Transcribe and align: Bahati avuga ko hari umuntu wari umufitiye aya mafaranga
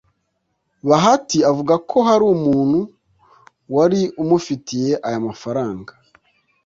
Bahati 0.89 1.37
avuga 1.51 1.73
ko 1.89 1.97
hari 2.07 2.23
umuntu 2.35 2.79
wari 3.75 4.01
umufitiye 4.23 4.91
aya 5.07 5.19
mafaranga 5.27 5.91